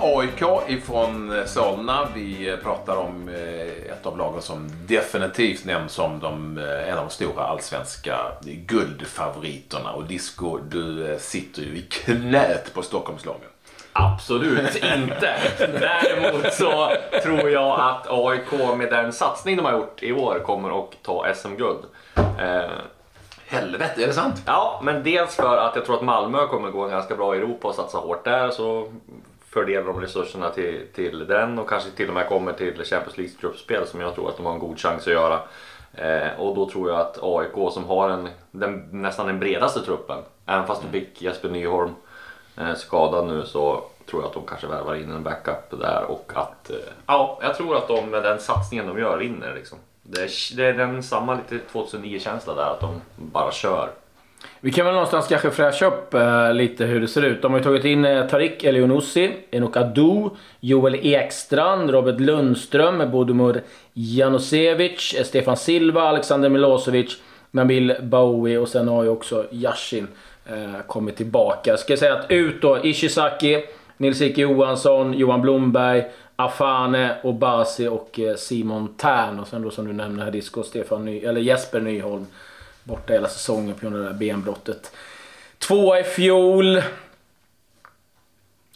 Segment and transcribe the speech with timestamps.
[0.00, 2.08] AIK ifrån Solna.
[2.14, 7.04] Vi pratar om eh, ett av lagen som definitivt nämns som de, eh, en av
[7.04, 9.92] de stora allsvenska guldfavoriterna.
[9.92, 13.48] Och Disco, du eh, sitter ju i knät på Stockholmslagen.
[13.92, 15.34] Absolut inte.
[15.58, 16.90] Däremot så
[17.22, 21.34] tror jag att AIK med den satsning de har gjort i år kommer att ta
[21.34, 21.84] SM-guld.
[22.16, 22.70] Eh,
[23.46, 24.42] Helvete, är det sant?
[24.46, 27.68] Ja, men dels för att jag tror att Malmö kommer gå ganska bra i Europa
[27.68, 28.50] och satsa hårt där.
[28.50, 28.92] Så
[29.54, 33.34] fördelar de resurserna till, till den och kanske till och med kommer till Champions League
[33.40, 35.40] gruppspel som jag tror att de har en god chans att göra.
[35.94, 40.18] Eh, och då tror jag att AIK som har en, den, nästan den bredaste truppen,
[40.46, 41.94] även fast de fick Jesper Nyholm
[42.56, 46.32] eh, skadad nu så tror jag att de kanske värvar in en backup där och
[46.34, 49.78] att, eh, ja, jag tror att de med den satsningen de gör vinner liksom.
[50.02, 53.90] Det är, det är den samma lite 2009-känsla där, att de bara kör.
[54.60, 57.42] Vi kan väl någonstans kanske fräscha upp uh, lite hur det ser ut.
[57.42, 60.28] De har ju tagit in eh, uh, Tarik Elionossi, Enok Adu,
[60.60, 67.16] Joel Ekstrand, Robert Lundström, Bodomir Janosevic, Stefan Silva, Alexander Milosevic,
[67.50, 70.08] Nabil Bowie och sen har ju också Yashin
[70.52, 71.70] uh, kommit tillbaka.
[71.70, 73.64] Jag ska säga att ut då Ishizaki,
[73.96, 76.04] Nils-Ike Johansson, Johan Blomberg,
[76.36, 79.40] Afane, Obasi och Simon Tern.
[79.40, 82.26] Och sen då som du nämner här Disco, Stefan Ny, eller Jesper Nyholm
[82.84, 84.92] borta hela säsongen på grund av det där benbrottet.
[85.58, 86.82] Tvåa i fjol.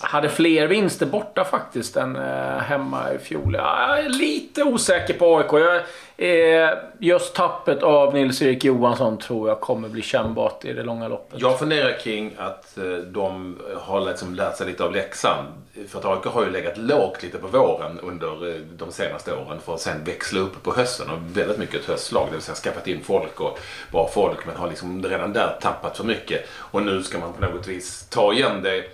[0.00, 3.54] Hade fler vinster borta faktiskt än eh, hemma i fjol.
[3.54, 5.52] Jag är lite osäker på AIK.
[5.52, 5.82] Jag,
[6.22, 11.40] Eh, just tappet av Nils-Erik Johansson tror jag kommer bli kännbart i det långa loppet.
[11.40, 15.44] Jag funderar kring att eh, de har liksom lärt sig lite av läxan.
[15.88, 19.60] För att AIK har ju legat lågt lite på våren under eh, de senaste åren
[19.64, 21.10] för att sen växla upp på hösten.
[21.10, 23.58] Och väldigt mycket ett höstlag, det vill säga skaffat in folk och
[23.92, 24.46] bra folk.
[24.46, 26.48] Men har liksom redan där tappat för mycket.
[26.54, 28.84] Och nu ska man på något vis ta igen det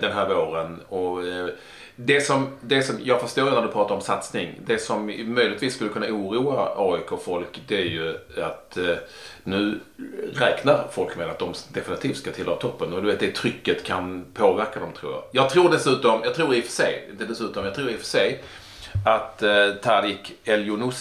[0.00, 0.80] den här våren.
[0.88, 1.18] Och
[2.00, 4.60] det som, det som, jag förstår när du pratar om satsning.
[4.66, 8.96] Det som möjligtvis skulle kunna oroa AIK-folk det är ju att eh,
[9.44, 9.80] nu
[10.34, 12.92] räknar folk med att de definitivt ska tillhöra toppen.
[12.92, 15.22] Och du vet det trycket kan påverka dem tror jag.
[15.32, 18.00] Jag tror dessutom, jag tror i och för sig, inte dessutom, jag tror i och
[18.00, 18.42] för sig
[19.04, 20.92] att eh, Tarik El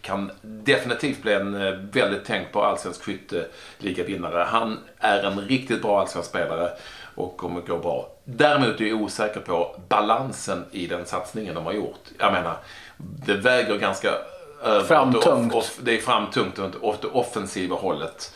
[0.00, 4.46] kan definitivt bli en eh, väldigt tänkbar allsvensk skytteligavinnare.
[4.48, 6.70] Han är en riktigt bra allsvensk spelare
[7.14, 8.08] och kommer gå bra.
[8.24, 12.00] Däremot är jag osäker på balansen i den satsningen de har gjort.
[12.18, 12.56] Jag menar,
[12.96, 14.10] det väger ganska
[14.86, 15.54] framtungt.
[15.54, 18.32] Off, det är framtungt åt det offensiva hållet.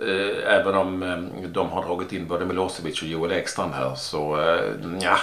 [0.00, 4.40] Eh, även om eh, de har dragit in både Milosevic och Joel Ekstrand här så
[4.40, 5.16] eh, ja,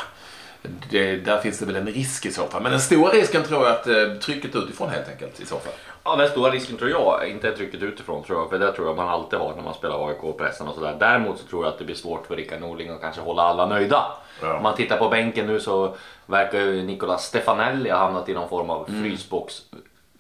[0.90, 2.62] det, där finns det väl en risk i så fall.
[2.64, 5.74] Men den stora risken tror jag att trycket utifrån helt enkelt i så fall.
[6.04, 8.50] Ja, den stora risken tror jag inte är trycket utifrån tror jag.
[8.50, 10.96] För det tror jag man alltid har när man spelar AIK-pressen och sådär.
[11.00, 13.66] Däremot så tror jag att det blir svårt för Rickard Norling att kanske hålla alla
[13.66, 14.06] nöjda.
[14.42, 14.54] Ja.
[14.54, 18.50] Om man tittar på bänken nu så verkar ju Nicolas Stefanelli ha hamnat i någon
[18.50, 19.04] form av mm.
[19.04, 19.62] frysbox.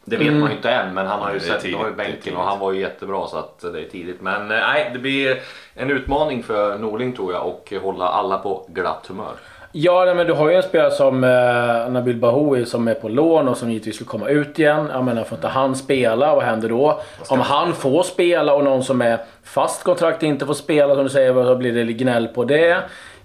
[0.05, 0.39] Det vet mm.
[0.39, 2.59] man ju inte än men han har ju sett tidigt, har ju bänken och han
[2.59, 4.21] var ju jättebra så att det är tidigt.
[4.21, 5.41] Men eh, nej, det blir
[5.73, 9.33] en utmaning för Norling tror jag och hålla alla på glatt humör.
[9.71, 13.47] Ja, men du har ju en spelare som eh, Nabil Bahoui som är på lån
[13.47, 14.89] och som givetvis vill komma ut igen.
[14.93, 17.01] Jag menar, får inte han spela, vad händer då?
[17.27, 21.09] Om han får spela och någon som är fast kontrakt inte får spela, som du
[21.09, 22.77] säger, vad blir det gnäll på det?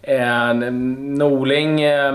[0.02, 2.14] Eh, Norling, eh,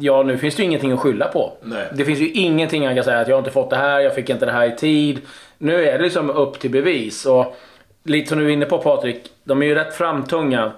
[0.00, 1.52] ja nu finns det ju ingenting att skylla på.
[1.62, 1.86] Nej.
[1.92, 4.14] Det finns ju ingenting han kan säga att jag har inte fått det här, jag
[4.14, 5.20] fick inte det här i tid.
[5.58, 7.26] Nu är det liksom upp till bevis.
[7.26, 7.56] Och
[8.04, 10.72] lite som du är inne på Patrik, de är ju rätt framtunga.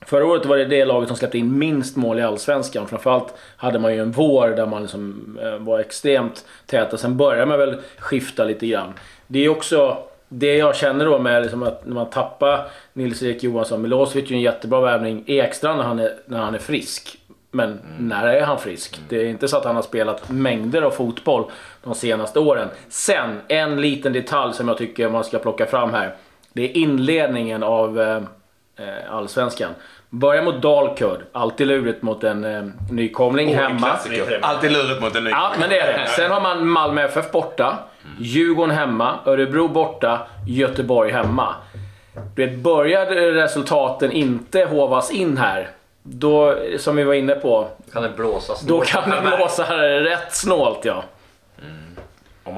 [0.00, 2.88] Förra året var det det laget som släppte in minst mål i Allsvenskan.
[2.88, 6.96] Framförallt hade man ju en vår där man liksom eh, var extremt täta.
[6.96, 8.92] Sen började man väl skifta lite grann.
[9.26, 9.98] Det är också
[10.28, 13.82] det jag känner då med liksom att när man tappar Nils-Erik Johansson.
[13.82, 15.24] Milosevic är en jättebra värvning.
[15.26, 17.18] Ekstrand när han är, när han är frisk.
[17.50, 17.80] Men mm.
[17.98, 18.96] när är han frisk?
[18.96, 19.06] Mm.
[19.08, 21.44] Det är inte så att han har spelat mängder av fotboll
[21.84, 22.68] de senaste åren.
[22.88, 26.14] Sen, en liten detalj som jag tycker man ska plocka fram här.
[26.52, 27.98] Det är inledningen av
[28.78, 29.70] eh, Allsvenskan.
[30.10, 31.20] Börjar mot Dalkurd.
[31.32, 33.98] Alltid lurigt mot en eh, nykomling oh, hemma.
[34.42, 35.30] Alltid lurigt mot en nykomling.
[35.30, 36.06] Ja, men det är det.
[36.06, 37.78] Sen har man Malmö FF borta.
[38.18, 39.18] Djurgården hemma.
[39.26, 40.26] Örebro borta.
[40.46, 41.54] Göteborg hemma.
[42.34, 45.70] Du vet, börjar resultaten inte hovas in här.
[46.02, 47.68] Då, som vi var inne på.
[47.92, 48.68] Kan det blåsa snålt.
[48.68, 51.04] Då kan det blåsa rätt snålt ja.
[51.62, 51.87] Om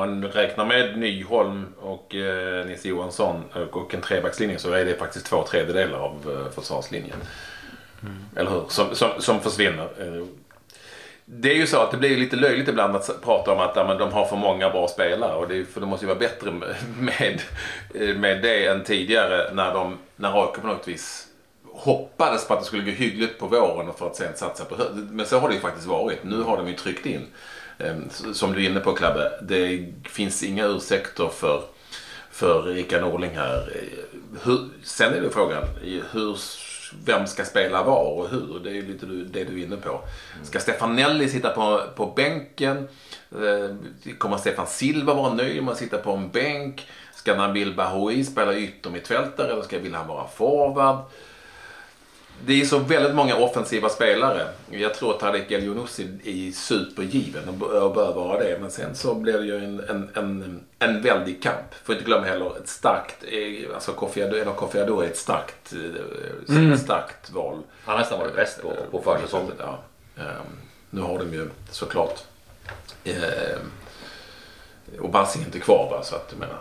[0.01, 5.27] man räknar med Nyholm och eh, Nisse Johansson och en trebackslinje så är det faktiskt
[5.27, 6.15] två tredjedelar av
[6.47, 7.19] eh, försvarslinjen.
[8.03, 8.17] Mm.
[8.37, 8.65] Eller hur?
[8.69, 9.89] Som, som, som försvinner.
[9.99, 10.27] Eh,
[11.25, 13.87] det är ju så att det blir lite löjligt ibland att prata om att ja,
[13.87, 15.35] men de har för många bra spelare.
[15.35, 16.51] Och det, för det måste ju vara bättre
[16.99, 17.43] med,
[18.17, 21.27] med det än tidigare när, de, när AIK på något vis
[21.73, 25.09] hoppades på att det skulle gå hyggligt på våren för att sen satsa på hösten.
[25.13, 26.25] Men så har det ju faktiskt varit.
[26.25, 27.27] Nu har de ju tryckt in.
[27.81, 31.63] Eh, som du är inne på Klabbe, det finns inga ursäkter för,
[32.31, 33.73] för Rickard Norling här.
[34.43, 35.63] Hur, sen är det frågan,
[36.13, 36.37] hur,
[37.05, 38.61] vem ska spela var och hur?
[38.65, 40.01] Det är lite det du är inne på.
[40.43, 42.89] Ska Stefan Nelli sitta på, på bänken?
[43.33, 43.77] Eh,
[44.19, 46.87] kommer Stefan Silva vara nöjd med att sitta på en bänk?
[47.15, 50.99] Ska Nabil Bahoui spela yttermittfältare eller ska vill han vara forward?
[52.47, 54.49] Det är så väldigt många offensiva spelare.
[54.71, 57.55] Jag tror att Tadek El Younousi är supergiven och
[57.95, 58.59] bör vara det.
[58.61, 61.75] Men sen så blir det ju en, en, en, en väldig kamp.
[61.85, 65.73] Får inte glömma heller ett starkt, eh, alltså Kofi Ado är ett starkt,
[66.49, 66.79] eh, mm.
[66.79, 67.59] starkt val.
[67.85, 69.53] Han har nästan varit bäst på, på försäsongen.
[69.59, 69.79] Ja.
[70.17, 70.25] Um,
[70.91, 72.21] nu har de ju såklart
[73.05, 73.71] um,
[75.01, 76.59] och Bassing är inte kvar va, så att jag menar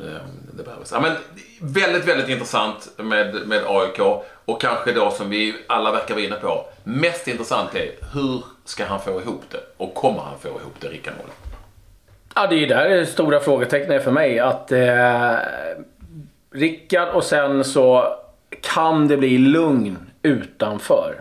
[0.00, 0.22] Eh,
[0.56, 0.92] det behövs.
[0.92, 1.12] Ja, men,
[1.60, 4.00] väldigt, väldigt intressant med, med AIK.
[4.44, 6.66] Och kanske då som vi alla verkar vara inne på.
[6.84, 9.60] Mest intressant är hur ska han få ihop det?
[9.76, 11.34] Och kommer han få ihop det, Rickard Norling?
[12.34, 14.38] Ja, det är ju där det stora frågetecknet för mig.
[14.38, 15.34] Att eh,
[16.50, 18.16] Rickard och sen så
[18.60, 21.20] kan det bli lugn utanför.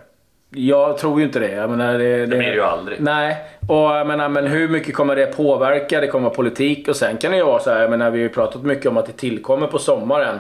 [0.49, 1.51] Jag tror ju inte det.
[1.51, 3.01] Jag menar, det, det, det blir det ju aldrig.
[3.01, 3.37] Nej,
[3.67, 6.01] och jag menar, men hur mycket kommer det påverka?
[6.01, 7.81] Det kommer vara politik och sen kan det ju vara så här.
[7.81, 10.39] Jag menar, vi har ju pratat mycket om att det tillkommer på sommaren.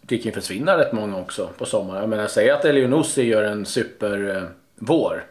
[0.00, 2.00] Det kan ju försvinna rätt många också på sommaren.
[2.00, 5.14] Jag menar, säg att Elionossi gör en supervår.
[5.14, 5.22] Eh,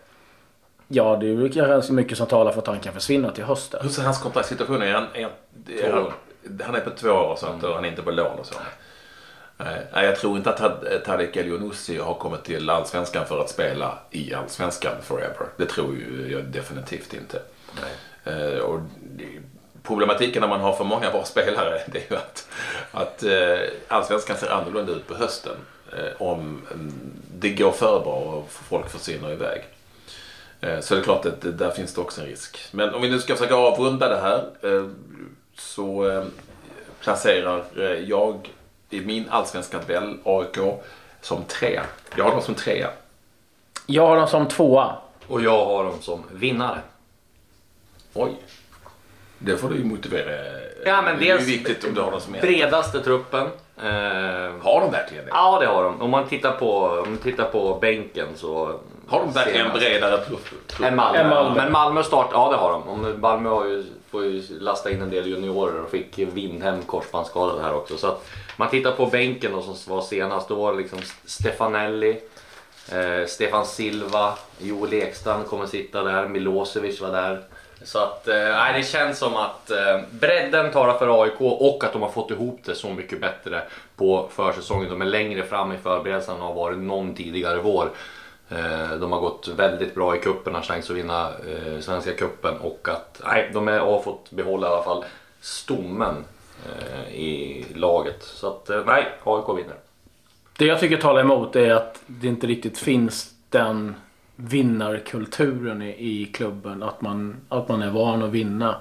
[0.88, 3.80] ja, det är ju ganska mycket som talar för att han kan försvinna till hösten.
[3.84, 4.96] Hur ser hans kontraktssituation ut?
[4.96, 5.08] Han,
[6.62, 8.56] han är på två år och sånt och han är inte på lån och så.
[9.64, 14.34] Nej, jag tror inte att Tadek Elionossi har kommit till Allsvenskan för att spela i
[14.34, 15.48] Allsvenskan forever.
[15.58, 15.98] Det tror
[16.30, 17.42] jag definitivt inte.
[17.82, 18.62] Nej.
[18.62, 18.80] Och
[19.84, 22.48] problematiken när man har för många bra spelare det är ju att,
[22.92, 23.24] att
[23.88, 25.56] Allsvenskan ser annorlunda ut på hösten.
[26.18, 26.62] Om
[27.38, 29.62] det går för bra och folk försvinner iväg.
[30.82, 32.60] Så det är klart att där finns det också en risk.
[32.72, 34.44] Men om vi nu ska försöka avrunda det här
[35.56, 36.26] så
[37.00, 37.64] placerar
[38.08, 38.50] jag
[38.90, 40.58] i min allsvenska tabell AIK
[41.22, 41.84] som trea.
[42.16, 42.90] Jag har dem som trea.
[43.86, 44.96] Jag har dem som tvåa.
[45.28, 46.80] Och jag har dem som vinnare.
[48.14, 48.36] Oj.
[49.38, 50.60] Det får du ju motivera.
[50.86, 53.48] Ja, men det är ju viktigt om du har dem som Bredaste truppen.
[53.78, 55.32] Eh, har de verkligen det?
[55.34, 56.02] Ja, det har de.
[56.02, 58.80] Om man tittar på, om man tittar på bänken så...
[59.08, 60.48] Har de verkligen en bredare trupp?
[60.84, 61.30] Än Malmö.
[61.30, 61.64] Malmö.
[61.64, 63.22] Men Malmö start, ja det har de.
[63.22, 67.74] Malmö har ju, får ju lasta in en del juniorer och fick Windhem korsbandsskadad här
[67.74, 67.98] också.
[67.98, 72.22] Så att man tittar på bänken då, som var senast, då var det liksom Stefanelli,
[72.92, 77.44] eh, Stefan Silva, Joel Ekstrand kommer sitta där, Milosevic var där.
[77.84, 82.02] Så att, eh, det känns som att eh, bredden talar för AIK och att de
[82.02, 83.62] har fått ihop det så mycket bättre
[83.96, 84.90] på försäsongen.
[84.90, 87.90] De är längre fram i förberedelserna än har varit någon tidigare vår.
[88.50, 92.58] Eh, de har gått väldigt bra i cupen, har chans att vinna eh, Svenska cupen
[92.58, 95.06] och att nej, de är, har fått behålla i alla fall
[95.42, 96.26] stommen
[96.66, 98.24] Eh, i laget.
[98.24, 99.76] Så att eh, nej, AIK vinner.
[100.58, 103.96] Det jag tycker talar emot är att det inte riktigt finns den
[104.36, 106.84] vinnarkulturen i, i klubben.
[106.84, 108.76] Att man, att man är van att vinna.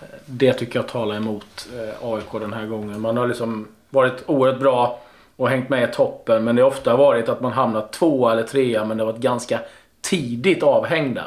[0.00, 3.00] Eh, det tycker jag talar emot eh, AIK den här gången.
[3.00, 5.00] Man har liksom varit oerhört bra
[5.40, 6.44] och hängt med i toppen.
[6.44, 9.22] Men det har ofta varit att man hamnat två eller trea men det har varit
[9.22, 9.60] ganska
[10.00, 11.24] tidigt avhängda.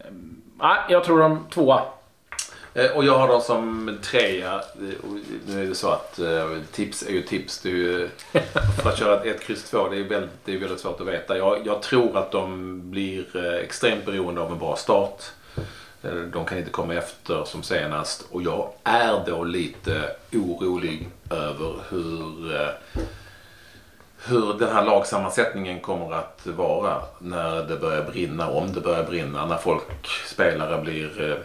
[0.00, 0.42] Mm.
[0.58, 1.82] Nej, jag tror de tvåa.
[2.74, 4.60] Eh, och jag har dem som trea.
[5.46, 7.60] Nu är det så att eh, tips är ju tips.
[7.60, 8.08] Det är ju,
[8.82, 11.38] för att köra ett kryss 2 det är väldigt, det är väldigt svårt att veta.
[11.38, 15.22] Jag, jag tror att de blir eh, extremt beroende av en bra start.
[16.04, 18.26] Eh, de kan inte komma efter som senast.
[18.30, 22.68] Och jag är då lite orolig över hur, eh,
[24.26, 28.48] hur den här lagsammansättningen kommer att vara när det börjar brinna.
[28.48, 29.46] Om det börjar brinna.
[29.46, 31.36] När folk, spelare blir eh,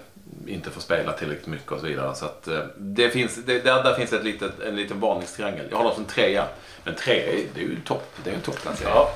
[0.49, 2.15] inte får spela tillräckligt mycket och så vidare.
[2.15, 5.65] Så att, eh, det finns, det, där, där finns ett litet, en liten varningstriangel.
[5.69, 6.45] Jag har dem som trea.
[6.83, 8.11] Men tre, det är ju topp.
[8.23, 8.93] Det är en topplacering.
[8.93, 9.11] Ja,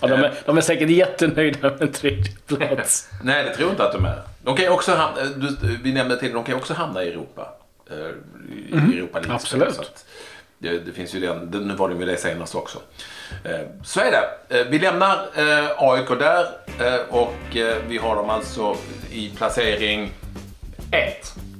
[0.00, 3.08] Ja, de, är, de är säkert jättenöjda med tredje plats.
[3.22, 4.22] Nej, det tror jag inte att de är.
[4.42, 7.48] De kan också hamna, du, vi nämnde till de kan också hamna i Europa.
[7.90, 8.92] Eh, I mm.
[8.92, 9.34] Europa League.
[9.34, 9.74] Absolut.
[9.74, 10.04] Så att,
[10.58, 12.78] det, det, finns ju den, nu var de ju det senast också.
[13.44, 14.64] Eh, så är det.
[14.64, 15.26] Vi lämnar
[15.76, 16.46] AIK där
[17.08, 17.56] och
[17.88, 18.76] vi har dem alltså
[19.12, 20.12] i placering
[20.92, 21.14] 1,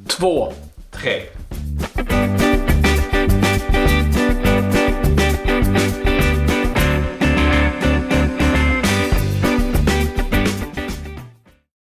[0.08, 0.52] 2,
[0.92, 1.39] 3.